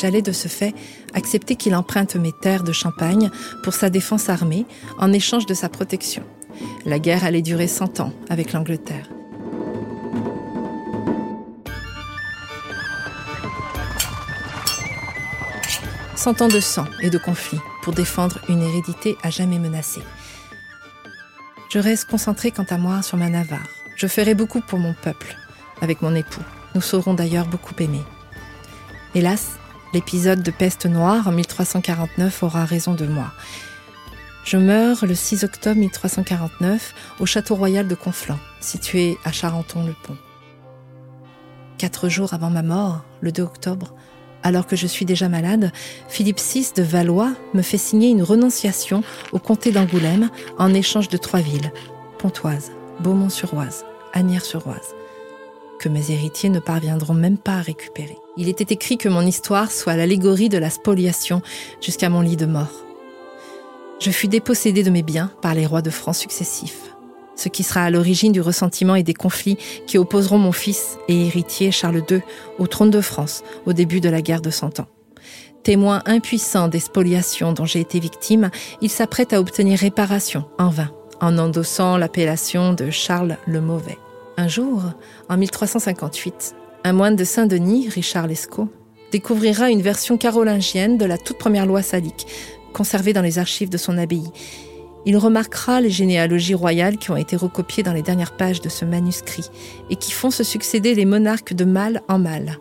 J'allais 0.00 0.22
de 0.22 0.30
ce 0.30 0.46
fait 0.46 0.74
accepter 1.12 1.56
qu'il 1.56 1.74
emprunte 1.74 2.14
mes 2.14 2.32
terres 2.32 2.62
de 2.62 2.72
Champagne 2.72 3.30
pour 3.64 3.74
sa 3.74 3.90
défense 3.90 4.28
armée 4.28 4.64
en 4.98 5.12
échange 5.12 5.44
de 5.46 5.54
sa 5.54 5.68
protection. 5.68 6.22
La 6.86 7.00
guerre 7.00 7.24
allait 7.24 7.42
durer 7.42 7.66
100 7.66 7.98
ans 7.98 8.12
avec 8.28 8.52
l'Angleterre. 8.52 9.08
Cent 16.14 16.42
ans 16.42 16.48
de 16.48 16.60
sang 16.60 16.84
et 17.02 17.10
de 17.10 17.18
conflits 17.18 17.60
pour 17.82 17.92
défendre 17.92 18.38
une 18.48 18.62
hérédité 18.62 19.16
à 19.24 19.30
jamais 19.30 19.58
menacée. 19.58 20.02
Je 21.70 21.80
reste 21.80 22.08
concentrée 22.08 22.52
quant 22.52 22.66
à 22.70 22.78
moi 22.78 23.02
sur 23.02 23.16
ma 23.16 23.28
Navarre. 23.28 23.66
Je 23.96 24.06
ferai 24.06 24.34
beaucoup 24.34 24.60
pour 24.60 24.78
mon 24.78 24.94
peuple, 24.94 25.36
avec 25.80 26.02
mon 26.02 26.14
époux. 26.14 26.42
Nous 26.76 26.82
saurons 26.82 27.14
d'ailleurs 27.14 27.46
beaucoup 27.46 27.74
aimer. 27.80 28.02
Hélas, 29.14 29.58
l'épisode 29.92 30.42
de 30.42 30.50
peste 30.50 30.86
noire 30.86 31.28
en 31.28 31.32
1349 31.32 32.42
aura 32.42 32.64
raison 32.64 32.94
de 32.94 33.06
moi. 33.06 33.32
Je 34.44 34.56
meurs 34.56 35.04
le 35.04 35.14
6 35.14 35.44
octobre 35.44 35.78
1349 35.78 36.94
au 37.20 37.26
château 37.26 37.54
royal 37.54 37.86
de 37.86 37.94
Conflans, 37.94 38.38
situé 38.60 39.18
à 39.24 39.32
Charenton-le-Pont. 39.32 40.16
Quatre 41.76 42.08
jours 42.08 42.34
avant 42.34 42.50
ma 42.50 42.62
mort, 42.62 43.04
le 43.20 43.30
2 43.30 43.42
octobre, 43.42 43.94
alors 44.42 44.66
que 44.66 44.76
je 44.76 44.86
suis 44.86 45.04
déjà 45.04 45.28
malade, 45.28 45.72
Philippe 46.08 46.40
VI 46.40 46.72
de 46.76 46.82
Valois 46.82 47.32
me 47.54 47.62
fait 47.62 47.78
signer 47.78 48.08
une 48.08 48.22
renonciation 48.22 49.02
au 49.32 49.38
comté 49.38 49.72
d'Angoulême 49.72 50.30
en 50.58 50.72
échange 50.72 51.08
de 51.08 51.16
trois 51.16 51.40
villes, 51.40 51.72
Pontoise, 52.18 52.70
Beaumont-sur-Oise, 53.00 53.84
Agnières-sur-Oise, 54.12 54.94
que 55.80 55.88
mes 55.88 56.10
héritiers 56.10 56.50
ne 56.50 56.60
parviendront 56.60 57.14
même 57.14 57.38
pas 57.38 57.56
à 57.56 57.62
récupérer. 57.62 58.16
Il 58.40 58.48
était 58.48 58.72
écrit 58.72 58.98
que 58.98 59.08
mon 59.08 59.26
histoire 59.26 59.72
soit 59.72 59.96
l'allégorie 59.96 60.48
de 60.48 60.58
la 60.58 60.70
spoliation 60.70 61.42
jusqu'à 61.80 62.08
mon 62.08 62.20
lit 62.20 62.36
de 62.36 62.46
mort. 62.46 62.84
Je 63.98 64.12
fus 64.12 64.28
dépossédé 64.28 64.84
de 64.84 64.90
mes 64.90 65.02
biens 65.02 65.32
par 65.42 65.56
les 65.56 65.66
rois 65.66 65.82
de 65.82 65.90
France 65.90 66.20
successifs, 66.20 66.94
ce 67.34 67.48
qui 67.48 67.64
sera 67.64 67.82
à 67.82 67.90
l'origine 67.90 68.30
du 68.30 68.40
ressentiment 68.40 68.94
et 68.94 69.02
des 69.02 69.12
conflits 69.12 69.58
qui 69.88 69.98
opposeront 69.98 70.38
mon 70.38 70.52
fils 70.52 70.98
et 71.08 71.26
héritier 71.26 71.72
Charles 71.72 72.04
II 72.08 72.22
au 72.60 72.68
trône 72.68 72.90
de 72.90 73.00
France 73.00 73.42
au 73.66 73.72
début 73.72 74.00
de 74.00 74.08
la 74.08 74.22
guerre 74.22 74.40
de 74.40 74.50
Cent 74.50 74.78
Ans. 74.78 74.86
Témoin 75.64 76.02
impuissant 76.06 76.68
des 76.68 76.78
spoliations 76.78 77.52
dont 77.52 77.66
j'ai 77.66 77.80
été 77.80 77.98
victime, 77.98 78.50
il 78.80 78.88
s'apprête 78.88 79.32
à 79.32 79.40
obtenir 79.40 79.80
réparation 79.80 80.44
en 80.58 80.68
vain, 80.68 80.92
en 81.20 81.38
endossant 81.38 81.96
l'appellation 81.96 82.72
de 82.72 82.88
Charles 82.90 83.36
le 83.48 83.60
Mauvais. 83.60 83.98
Un 84.36 84.46
jour, 84.46 84.84
en 85.28 85.36
1358, 85.36 86.54
un 86.84 86.92
moine 86.92 87.16
de 87.16 87.24
Saint-Denis, 87.24 87.88
Richard 87.88 88.26
Lescaut, 88.26 88.68
découvrira 89.10 89.70
une 89.70 89.82
version 89.82 90.16
carolingienne 90.16 90.98
de 90.98 91.04
la 91.04 91.18
toute 91.18 91.38
première 91.38 91.66
loi 91.66 91.82
salique, 91.82 92.26
conservée 92.72 93.12
dans 93.12 93.22
les 93.22 93.38
archives 93.38 93.70
de 93.70 93.78
son 93.78 93.98
abbaye. 93.98 94.30
Il 95.06 95.16
remarquera 95.16 95.80
les 95.80 95.90
généalogies 95.90 96.54
royales 96.54 96.98
qui 96.98 97.10
ont 97.10 97.16
été 97.16 97.36
recopiées 97.36 97.82
dans 97.82 97.92
les 97.92 98.02
dernières 98.02 98.36
pages 98.36 98.60
de 98.60 98.68
ce 98.68 98.84
manuscrit 98.84 99.48
et 99.90 99.96
qui 99.96 100.12
font 100.12 100.30
se 100.30 100.44
succéder 100.44 100.94
les 100.94 101.04
monarques 101.04 101.54
de 101.54 101.64
mal 101.64 102.02
en 102.08 102.18
mal. 102.18 102.58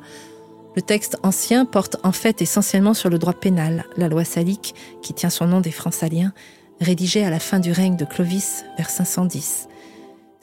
Le 0.75 0.81
texte 0.81 1.17
ancien 1.24 1.65
porte 1.65 1.97
en 2.03 2.12
fait 2.12 2.41
essentiellement 2.41 2.93
sur 2.93 3.09
le 3.09 3.17
droit 3.17 3.33
pénal, 3.33 3.86
la 3.97 4.07
loi 4.07 4.24
salique, 4.24 4.75
qui 5.01 5.13
tient 5.13 5.31
son 5.31 5.47
nom 5.47 5.59
des 5.59 5.71
Francs 5.71 5.93
saliens, 5.93 6.33
rédigée 6.79 7.25
à 7.25 7.31
la 7.31 7.39
fin 7.39 7.59
du 7.59 7.71
règne 7.71 7.95
de 7.95 8.05
Clovis 8.05 8.63
vers 8.77 8.89
510. 8.89 9.67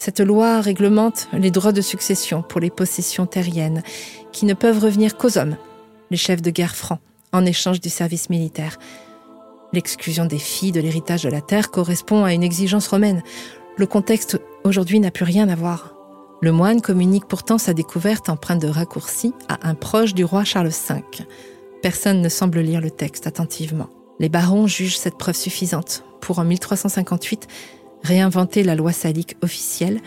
Cette 0.05 0.21
loi 0.21 0.61
réglemente 0.61 1.29
les 1.33 1.51
droits 1.51 1.73
de 1.73 1.81
succession 1.81 2.43
pour 2.43 2.61
les 2.61 2.69
possessions 2.69 3.25
terriennes, 3.25 3.83
qui 4.33 4.45
ne 4.45 4.53
peuvent 4.53 4.79
revenir 4.79 5.17
qu'aux 5.17 5.39
hommes, 5.39 5.57
les 6.11 6.19
chefs 6.19 6.43
de 6.43 6.51
guerre 6.51 6.77
francs, 6.77 6.99
en 7.33 7.47
échange 7.47 7.81
du 7.81 7.89
service 7.89 8.29
militaire. 8.29 8.79
L'exclusion 9.73 10.27
des 10.27 10.39
filles 10.39 10.73
de 10.73 10.81
l'héritage 10.83 11.23
de 11.23 11.31
la 11.31 11.41
terre 11.41 11.71
correspond 11.71 12.23
à 12.23 12.35
une 12.35 12.43
exigence 12.43 12.87
romaine. 12.87 13.23
Le 13.79 13.87
contexte 13.87 14.39
aujourd'hui 14.65 15.01
n'a 15.01 15.11
plus 15.11 15.25
rien 15.25 15.49
à 15.49 15.55
voir. 15.55 15.95
Le 16.43 16.53
moine 16.53 16.83
communique 16.83 17.27
pourtant 17.27 17.57
sa 17.57 17.73
découverte 17.73 18.29
empreinte 18.29 18.61
de 18.61 18.69
raccourci 18.69 19.33
à 19.49 19.67
un 19.67 19.75
proche 19.75 20.13
du 20.13 20.27
roi 20.27 20.45
Charles 20.45 20.69
V. 20.69 21.03
Personne 21.81 22.21
ne 22.21 22.29
semble 22.29 22.61
lire 22.61 22.83
le 22.83 22.91
texte 22.91 23.27
attentivement. 23.27 23.89
Les 24.21 24.29
barons 24.29 24.67
jugent 24.67 24.99
cette 24.99 25.17
preuve 25.17 25.35
suffisante 25.35 26.05
pour, 26.21 26.41
en 26.41 26.45
1358, 26.45 27.49
réinventer 28.05 28.63
la 28.63 28.77
loi 28.77 28.93
salique 28.93 29.37
officielle 29.43 30.01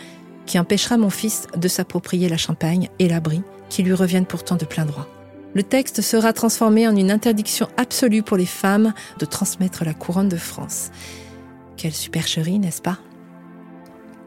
qui 0.46 0.58
empêchera 0.58 0.96
mon 0.96 1.10
fils 1.10 1.46
de 1.56 1.68
s'approprier 1.68 2.28
la 2.28 2.38
Champagne 2.38 2.88
et 2.98 3.08
l'abri 3.08 3.42
qui 3.68 3.82
lui 3.82 3.92
reviennent 3.92 4.24
pourtant 4.24 4.56
de 4.56 4.64
plein 4.64 4.86
droit. 4.86 5.06
Le 5.54 5.62
texte 5.62 6.00
sera 6.00 6.32
transformé 6.32 6.88
en 6.88 6.96
une 6.96 7.10
interdiction 7.10 7.68
absolue 7.76 8.22
pour 8.22 8.36
les 8.36 8.46
femmes 8.46 8.94
de 9.18 9.26
transmettre 9.26 9.84
la 9.84 9.94
couronne 9.94 10.28
de 10.28 10.36
France. 10.36 10.90
Quelle 11.76 11.92
supercherie, 11.92 12.58
n'est-ce 12.58 12.80
pas? 12.80 12.98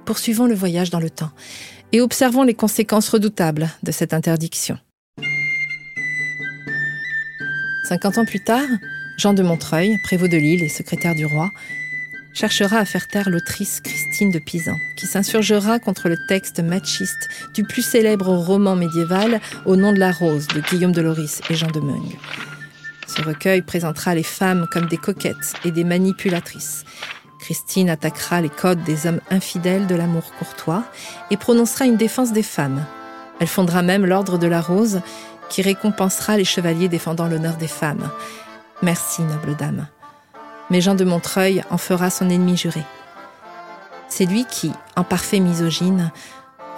Poursuivons 0.06 0.46
le 0.46 0.56
voyage 0.56 0.90
dans 0.90 1.00
le 1.00 1.10
temps 1.10 1.32
et 1.92 2.02
observons 2.02 2.44
les 2.44 2.54
conséquences 2.54 3.10
redoutables 3.10 3.70
de 3.84 3.92
cette 3.92 4.14
interdiction. 4.14 4.78
Cinquante 7.88 8.18
ans 8.18 8.26
plus 8.26 8.44
tard, 8.44 8.68
Jean 9.18 9.34
de 9.34 9.44
Montreuil, 9.44 9.98
prévôt 10.04 10.28
de 10.28 10.38
Lille 10.38 10.64
et 10.64 10.70
secrétaire 10.70 11.16
du 11.16 11.26
roi, 11.26 11.50
cherchera 12.34 12.78
à 12.78 12.86
faire 12.86 13.08
taire 13.08 13.30
l'autrice 13.30 13.82
Christine 13.82 14.32
de 14.32 14.40
Pisan, 14.40 14.76
qui 14.96 15.08
s'insurgera 15.08 15.80
contre 15.80 16.10
le 16.10 16.18
texte 16.28 16.60
machiste 16.60 17.30
du 17.54 17.64
plus 17.64 17.82
célèbre 17.82 18.30
roman 18.30 18.76
médiéval 18.76 19.42
Au 19.66 19.76
nom 19.76 19.94
de 19.94 20.00
la 20.00 20.12
rose 20.12 20.48
de 20.48 20.62
Guillaume 20.62 20.92
de 20.92 21.02
Loris 21.02 21.42
et 21.50 21.56
Jean 21.56 21.72
de 21.72 21.80
Meung. 21.80 22.18
Ce 23.08 23.22
recueil 23.22 23.62
présentera 23.62 24.16
les 24.16 24.24
femmes 24.24 24.68
comme 24.72 24.86
des 24.86 24.98
coquettes 24.98 25.54
et 25.66 25.72
des 25.72 25.84
manipulatrices. 25.84 26.86
Christine 27.40 27.90
attaquera 27.90 28.40
les 28.40 28.50
codes 28.50 28.84
des 28.84 29.08
hommes 29.08 29.20
infidèles 29.30 29.88
de 29.88 29.96
l'amour 29.96 30.32
courtois 30.38 30.84
et 31.32 31.38
prononcera 31.38 31.86
une 31.86 31.98
défense 31.98 32.32
des 32.32 32.44
femmes. 32.44 32.86
Elle 33.40 33.48
fondera 33.48 33.82
même 33.82 34.06
l'Ordre 34.06 34.38
de 34.38 34.48
la 34.48 34.62
Rose, 34.62 35.02
qui 35.50 35.62
récompensera 35.62 36.38
les 36.38 36.46
chevaliers 36.46 36.88
défendant 36.88 37.28
l'honneur 37.28 37.58
des 37.58 37.68
femmes. 37.68 38.10
Merci, 38.82 39.24
noble 39.24 39.58
dame 39.58 39.88
mais 40.72 40.82
Jean 40.82 40.96
de 40.96 41.04
Montreuil 41.04 41.64
en 41.70 41.78
fera 41.78 42.10
son 42.10 42.30
ennemi 42.30 42.58
juré. 42.58 42.82
C'est 44.08 44.26
lui 44.26 44.46
qui, 44.46 44.72
en 44.96 45.04
parfait 45.04 45.40
misogyne, 45.40 46.12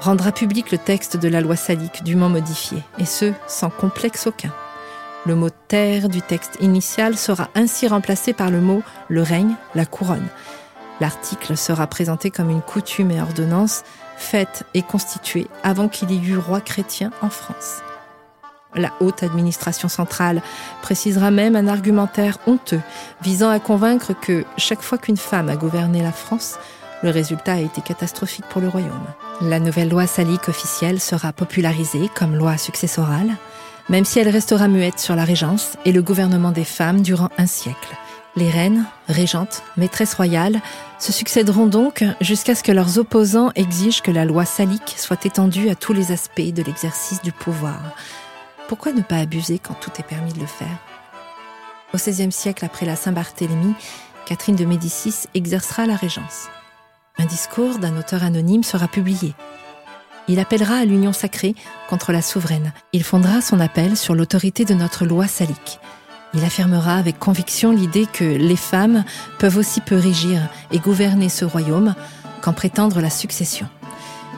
rendra 0.02 0.32
public 0.32 0.72
le 0.72 0.78
texte 0.78 1.16
de 1.16 1.28
la 1.30 1.42
loi 1.42 1.56
salique 1.56 2.04
dûment 2.04 2.28
modifié, 2.28 2.80
et 2.98 3.06
ce, 3.06 3.32
sans 3.48 3.70
complexe 3.70 4.28
aucun. 4.28 4.52
Le 5.26 5.36
mot 5.36 5.50
terre 5.50 6.10
du 6.10 6.22
texte 6.22 6.58
initial 6.60 7.18
sera 7.18 7.50
ainsi 7.56 7.88
remplacé 7.88 8.34
par 8.34 8.50
le 8.50 8.60
mot 8.60 8.84
le 9.10 9.22
règne, 9.22 9.56
la 9.76 9.86
couronne. 9.86 10.28
L'article 11.00 11.56
sera 11.56 11.88
présenté 11.88 12.32
comme 12.32 12.50
une 12.50 12.62
coutume 12.62 13.12
et 13.12 13.22
ordonnance 13.22 13.84
faite 14.18 14.64
et 14.74 14.82
constituée 14.82 15.48
avant 15.64 15.88
qu'il 15.88 16.12
y 16.12 16.30
eût 16.30 16.38
roi 16.38 16.62
chrétien 16.62 17.12
en 17.22 17.30
France. 17.30 17.82
La 18.76 18.92
haute 19.00 19.24
administration 19.24 19.88
centrale 19.88 20.42
précisera 20.82 21.32
même 21.32 21.56
un 21.56 21.68
argumentaire 21.68 22.40
honteux 22.48 22.82
visant 23.22 23.50
à 23.50 23.60
convaincre 23.60 24.14
que 24.14 24.46
chaque 24.58 24.82
fois 24.82 24.98
qu'une 24.98 25.18
femme 25.18 25.50
a 25.50 25.56
gouverné 25.56 26.02
la 26.02 26.12
France, 26.12 26.58
le 27.04 27.10
résultat 27.10 27.54
a 27.54 27.60
été 27.60 27.82
catastrophique 27.82 28.46
pour 28.50 28.62
le 28.62 28.70
royaume. 28.70 29.08
La 29.42 29.60
nouvelle 29.60 29.90
loi 29.90 30.08
salique 30.08 30.48
officielle 30.48 31.00
sera 31.00 31.34
popularisée 31.34 32.10
comme 32.16 32.36
loi 32.36 32.58
successorale, 32.58 33.36
même 33.90 34.06
si 34.06 34.20
elle 34.20 34.30
restera 34.30 34.68
muette 34.68 35.00
sur 35.00 35.16
la 35.16 35.26
régence 35.26 35.78
et 35.86 35.92
le 35.92 36.02
gouvernement 36.02 36.52
des 36.52 36.64
femmes 36.64 37.02
durant 37.02 37.30
un 37.38 37.46
siècle. 37.46 37.96
Les 38.36 38.50
reines, 38.50 38.86
régentes, 39.08 39.62
maîtresses 39.78 40.16
royales 40.16 40.60
se 40.98 41.12
succéderont 41.12 41.68
donc 41.68 42.04
jusqu'à 42.20 42.56
ce 42.56 42.64
que 42.64 42.72
leurs 42.72 42.98
opposants 42.98 43.52
exigent 43.56 44.02
que 44.02 44.10
la 44.10 44.26
loi 44.26 44.46
salique 44.46 44.96
soit 44.98 45.26
étendue 45.26 45.70
à 45.70 45.76
tous 45.76 45.94
les 45.94 46.12
aspects 46.12 46.42
de 46.42 46.64
l'exercice 46.64 47.22
du 47.22 47.32
pouvoir, 47.32 47.80
pourquoi 48.74 48.92
ne 48.94 49.04
pas 49.04 49.18
abuser 49.18 49.60
quand 49.60 49.76
tout 49.76 49.92
est 50.00 50.04
permis 50.04 50.34
de 50.34 50.40
le 50.40 50.48
faire? 50.48 50.80
Au 51.94 51.98
XVIe 51.98 52.32
siècle, 52.32 52.66
après 52.66 52.88
la 52.88 52.96
Saint-Barthélemy, 52.96 53.76
Catherine 54.26 54.56
de 54.56 54.66
Médicis 54.66 55.28
exercera 55.36 55.86
la 55.86 55.96
régence. 55.96 56.48
Un 57.20 57.26
discours 57.26 57.78
d'un 57.78 57.96
auteur 58.00 58.24
anonyme 58.24 58.64
sera 58.64 58.88
publié. 58.88 59.36
Il 60.28 60.40
appellera 60.40 60.78
à 60.78 60.86
l'union 60.86 61.14
sacrée 61.14 61.54
contre 61.88 62.12
la 62.12 62.24
souveraine. 62.24 62.74
Il 62.94 63.04
fondera 63.04 63.42
son 63.42 63.60
appel 63.60 63.96
sur 63.96 64.16
l'autorité 64.16 64.66
de 64.66 64.74
notre 64.74 65.06
loi 65.06 65.28
salique. 65.28 65.80
Il 66.34 66.44
affirmera 66.44 66.96
avec 66.96 67.20
conviction 67.20 67.72
l'idée 67.72 68.08
que 68.12 68.24
les 68.24 68.56
femmes 68.56 69.04
peuvent 69.38 69.58
aussi 69.58 69.82
peu 69.82 69.98
régir 69.98 70.42
et 70.72 70.80
gouverner 70.80 71.30
ce 71.30 71.46
royaume 71.46 71.94
qu'en 72.42 72.54
prétendre 72.54 73.02
la 73.02 73.12
succession. 73.12 73.68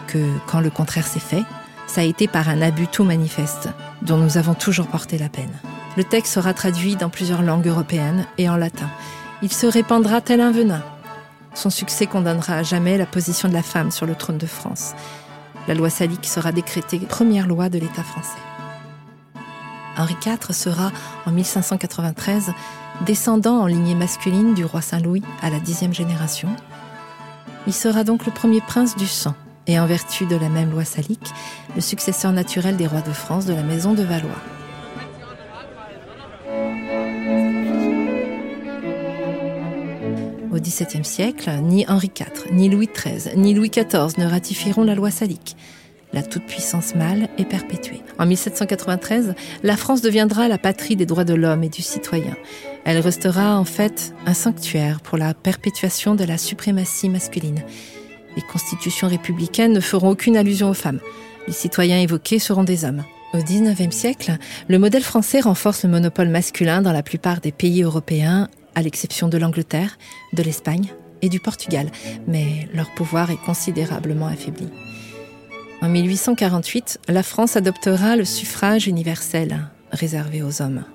Que 0.08 0.27
quand 0.46 0.60
le 0.60 0.72
contraire 0.72 1.08
s'est 1.08 1.22
fait, 1.22 1.46
ça 1.88 2.01
a 2.01 2.04
été 2.04 2.27
par 2.27 2.50
un 2.50 2.62
abus 2.62 2.88
tout 2.88 3.04
manifeste, 3.04 3.70
dont 4.01 4.18
nous 4.18 4.38
avons 4.38 4.54
toujours 4.54 4.88
porté 4.88 5.18
la 5.18 5.30
peine. 5.30 5.54
Le 5.98 6.04
texte 6.04 6.34
sera 6.34 6.54
traduit 6.54 6.96
dans 6.96 7.10
plusieurs 7.10 7.42
langues 7.42 7.68
européennes 7.68 8.25
et 8.38 8.50
en 8.50 8.58
latin. 8.58 8.89
Il 9.42 9.51
se 9.51 9.68
répandra 9.68 10.22
tel 10.22 10.42
un 10.42 10.51
venin. 10.51 10.84
Son 11.54 11.70
succès 11.70 12.06
condamnera 12.06 12.56
à 12.56 12.63
jamais 12.63 12.98
la 12.98 13.06
position 13.06 13.48
de 13.48 13.54
la 13.54 13.63
femme 13.63 13.92
sur 13.92 14.06
le 14.06 14.15
trône 14.15 14.38
de 14.38 14.46
France. 14.46 14.94
La 15.68 15.74
loi 15.74 15.89
salique 15.89 16.25
sera 16.25 16.51
décrétée 16.51 17.00
première 17.00 17.48
loi 17.48 17.70
de 17.70 17.80
l'État 17.80 18.04
français. 18.04 18.39
Henri 19.98 20.15
IV 20.25 20.54
sera, 20.54 20.92
en 21.25 21.32
1593, 21.32 22.51
descendant 23.06 23.62
en 23.62 23.68
lignée 23.68 23.96
masculine 23.96 24.54
du 24.54 24.65
roi 24.65 24.82
Saint-Louis 24.82 25.24
à 25.42 25.50
la 25.50 25.60
dixième 25.60 25.94
génération. 25.94 26.50
Il 27.68 27.74
sera 27.74 28.04
donc 28.04 28.25
le 28.25 28.32
premier 28.32 28.62
prince 28.62 28.96
du 28.96 29.08
sang, 29.08 29.34
et 29.68 29.80
en 29.80 29.86
vertu 29.86 30.26
de 30.26 30.36
la 30.36 30.50
même 30.50 30.72
loi 30.72 30.86
salique, 30.86 31.30
le 31.76 31.82
successeur 31.82 32.32
naturel 32.32 32.78
des 32.78 32.88
rois 32.88 33.02
de 33.02 33.12
France 33.12 33.46
de 33.46 33.54
la 33.54 33.64
maison 33.64 33.94
de 33.94 34.04
Valois. 34.04 34.32
Au 40.52 40.60
XVIIe 40.60 41.04
siècle, 41.04 41.52
ni 41.64 41.86
Henri 41.88 42.12
IV, 42.18 42.54
ni 42.54 42.70
Louis 42.70 42.88
XIII, 42.88 43.36
ni 43.36 43.54
Louis 43.54 43.70
XIV 43.70 44.18
ne 44.18 44.26
ratifieront 44.26 44.84
la 44.84 44.96
loi 44.96 45.12
salique. 45.12 45.58
La 46.14 46.24
toute-puissance 46.24 46.96
mâle 46.96 47.28
est 47.38 47.44
perpétuée. 47.44 48.02
En 48.18 48.26
1793, 48.26 49.36
la 49.64 49.76
France 49.76 50.02
deviendra 50.02 50.48
la 50.48 50.58
patrie 50.58 50.96
des 50.96 51.06
droits 51.06 51.26
de 51.26 51.34
l'homme 51.34 51.64
et 51.64 51.70
du 51.70 51.82
citoyen. 51.82 52.38
Elle 52.86 53.00
restera 53.00 53.60
en 53.60 53.66
fait 53.66 54.14
un 54.26 54.34
sanctuaire 54.34 55.02
pour 55.02 55.18
la 55.18 55.34
perpétuation 55.34 56.16
de 56.16 56.24
la 56.24 56.38
suprématie 56.38 57.10
masculine. 57.10 57.64
Les 58.36 58.42
constitutions 58.42 59.08
républicaines 59.08 59.74
ne 59.74 59.80
feront 59.80 60.10
aucune 60.10 60.38
allusion 60.38 60.70
aux 60.70 60.75
femmes. 60.75 61.00
Les 61.48 61.54
citoyens 61.54 62.00
évoqués 62.00 62.39
seront 62.39 62.63
des 62.63 62.86
hommes. 62.86 63.04
Au 63.34 63.38
XIXe 63.38 63.96
siècle, 63.96 64.38
le 64.68 64.80
modèle 64.80 65.04
français 65.04 65.42
renforce 65.42 65.84
le 65.84 65.89
monopole 65.89 66.30
masculin 66.30 66.82
dans 66.82 66.94
la 66.94 67.04
plupart 67.04 67.42
des 67.42 67.51
pays 67.51 67.84
européens, 67.84 68.48
à 68.75 68.82
l'exception 68.82 69.27
de 69.27 69.38
l'Angleterre, 69.38 69.98
de 70.34 70.44
l'Espagne 70.44 70.94
et 71.22 71.30
du 71.30 71.39
Portugal, 71.39 71.89
mais 72.27 72.68
leur 72.74 72.89
pouvoir 72.94 73.32
est 73.32 73.42
considérablement 73.46 74.27
affaibli. 74.27 74.70
En 75.82 75.89
1848, 75.89 77.00
la 77.08 77.24
France 77.24 77.58
adoptera 77.58 78.15
le 78.15 78.25
suffrage 78.25 78.88
universel, 78.88 79.68
réservé 79.92 80.42
aux 80.42 80.62
hommes. 80.62 80.86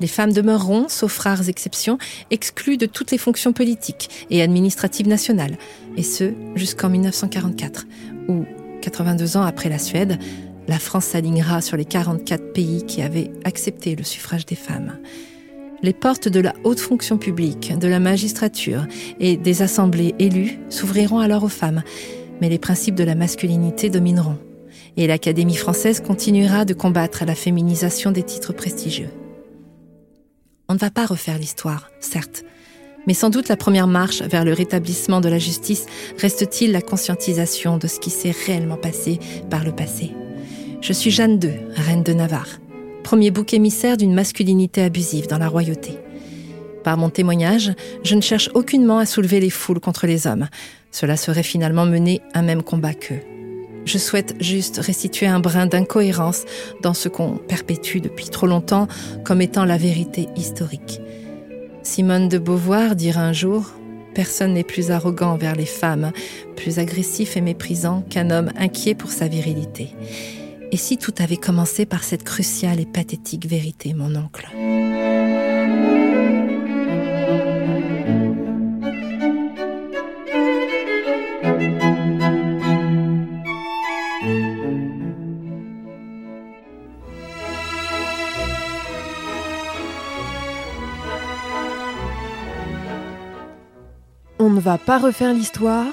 Les 0.00 0.06
femmes 0.06 0.32
demeureront, 0.32 0.88
sauf 0.88 1.18
rares 1.18 1.48
exceptions, 1.48 1.98
exclues 2.30 2.76
de 2.76 2.86
toutes 2.86 3.10
les 3.10 3.18
fonctions 3.18 3.52
politiques 3.52 4.26
et 4.30 4.42
administratives 4.42 5.08
nationales, 5.08 5.58
et 5.96 6.02
ce 6.02 6.32
jusqu'en 6.54 6.88
1944, 6.88 7.86
où, 8.28 8.44
82 8.82 9.36
ans 9.36 9.42
après 9.42 9.68
la 9.68 9.78
Suède, 9.78 10.18
la 10.68 10.78
France 10.78 11.06
s'alignera 11.06 11.60
sur 11.60 11.76
les 11.76 11.84
44 11.84 12.52
pays 12.52 12.84
qui 12.84 13.02
avaient 13.02 13.30
accepté 13.44 13.96
le 13.96 14.04
suffrage 14.04 14.46
des 14.46 14.54
femmes. 14.54 14.98
Les 15.82 15.92
portes 15.92 16.28
de 16.28 16.40
la 16.40 16.54
haute 16.64 16.80
fonction 16.80 17.18
publique, 17.18 17.76
de 17.76 17.88
la 17.88 18.00
magistrature 18.00 18.86
et 19.20 19.36
des 19.36 19.62
assemblées 19.62 20.14
élues 20.18 20.58
s'ouvriront 20.70 21.20
alors 21.20 21.44
aux 21.44 21.48
femmes, 21.48 21.82
mais 22.40 22.48
les 22.48 22.58
principes 22.58 22.96
de 22.96 23.04
la 23.04 23.14
masculinité 23.14 23.88
domineront, 23.88 24.38
et 24.96 25.06
l'Académie 25.06 25.56
française 25.56 26.00
continuera 26.00 26.64
de 26.64 26.74
combattre 26.74 27.24
la 27.24 27.34
féminisation 27.34 28.10
des 28.10 28.24
titres 28.24 28.52
prestigieux. 28.52 29.10
On 30.70 30.74
ne 30.74 30.78
va 30.78 30.90
pas 30.90 31.06
refaire 31.06 31.38
l'histoire, 31.38 31.90
certes, 31.98 32.44
mais 33.06 33.14
sans 33.14 33.30
doute 33.30 33.48
la 33.48 33.56
première 33.56 33.86
marche 33.86 34.20
vers 34.20 34.44
le 34.44 34.52
rétablissement 34.52 35.22
de 35.22 35.30
la 35.30 35.38
justice 35.38 35.86
reste-t-il 36.18 36.72
la 36.72 36.82
conscientisation 36.82 37.78
de 37.78 37.86
ce 37.86 37.98
qui 37.98 38.10
s'est 38.10 38.34
réellement 38.46 38.76
passé 38.76 39.18
par 39.48 39.64
le 39.64 39.72
passé. 39.72 40.10
Je 40.82 40.92
suis 40.92 41.10
Jeanne 41.10 41.40
II, 41.42 41.54
reine 41.74 42.02
de 42.02 42.12
Navarre, 42.12 42.60
premier 43.02 43.30
bouc 43.30 43.54
émissaire 43.54 43.96
d'une 43.96 44.12
masculinité 44.12 44.82
abusive 44.82 45.26
dans 45.26 45.38
la 45.38 45.48
royauté. 45.48 45.92
Par 46.84 46.98
mon 46.98 47.08
témoignage, 47.08 47.72
je 48.04 48.14
ne 48.14 48.20
cherche 48.20 48.50
aucunement 48.52 48.98
à 48.98 49.06
soulever 49.06 49.40
les 49.40 49.48
foules 49.48 49.80
contre 49.80 50.06
les 50.06 50.26
hommes. 50.26 50.48
Cela 50.90 51.16
serait 51.16 51.42
finalement 51.42 51.86
mener 51.86 52.20
un 52.34 52.42
même 52.42 52.62
combat 52.62 52.92
qu'eux. 52.92 53.37
Je 53.84 53.98
souhaite 53.98 54.34
juste 54.40 54.78
restituer 54.78 55.26
un 55.26 55.40
brin 55.40 55.66
d'incohérence 55.66 56.44
dans 56.82 56.94
ce 56.94 57.08
qu'on 57.08 57.36
perpétue 57.36 57.98
depuis 57.98 58.28
trop 58.28 58.46
longtemps 58.46 58.88
comme 59.24 59.40
étant 59.40 59.64
la 59.64 59.78
vérité 59.78 60.28
historique. 60.36 61.00
Simone 61.82 62.28
de 62.28 62.38
Beauvoir 62.38 62.96
dira 62.96 63.22
un 63.22 63.32
jour 63.32 63.72
Personne 64.14 64.54
n'est 64.54 64.64
plus 64.64 64.90
arrogant 64.90 65.32
envers 65.32 65.54
les 65.54 65.64
femmes, 65.64 66.12
plus 66.56 66.78
agressif 66.78 67.36
et 67.36 67.40
méprisant 67.40 68.02
qu'un 68.10 68.30
homme 68.30 68.50
inquiet 68.58 68.94
pour 68.94 69.10
sa 69.12 69.28
virilité. 69.28 69.94
Et 70.72 70.76
si 70.76 70.98
tout 70.98 71.14
avait 71.18 71.36
commencé 71.36 71.86
par 71.86 72.04
cette 72.04 72.24
cruciale 72.24 72.80
et 72.80 72.86
pathétique 72.86 73.46
vérité, 73.46 73.94
mon 73.94 74.16
oncle? 74.16 74.48
Ne 94.58 94.62
va 94.62 94.76
pas 94.76 94.98
refaire 94.98 95.32
l'histoire, 95.32 95.86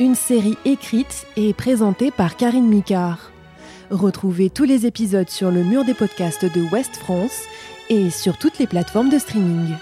une 0.00 0.16
série 0.16 0.58
écrite 0.64 1.24
et 1.36 1.52
présentée 1.52 2.10
par 2.10 2.36
Karine 2.36 2.66
Micard. 2.66 3.30
Retrouvez 3.90 4.50
tous 4.50 4.64
les 4.64 4.86
épisodes 4.86 5.30
sur 5.30 5.52
le 5.52 5.62
mur 5.62 5.84
des 5.84 5.94
podcasts 5.94 6.44
de 6.44 6.60
West 6.72 6.96
France 6.96 7.44
et 7.88 8.10
sur 8.10 8.36
toutes 8.36 8.58
les 8.58 8.66
plateformes 8.66 9.08
de 9.08 9.20
streaming. 9.20 9.72